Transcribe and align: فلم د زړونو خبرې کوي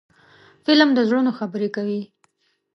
فلم 0.63 0.89
د 0.93 0.99
زړونو 1.07 1.31
خبرې 1.39 1.69
کوي 1.75 2.01